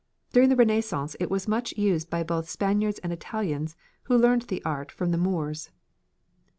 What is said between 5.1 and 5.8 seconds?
the Moors.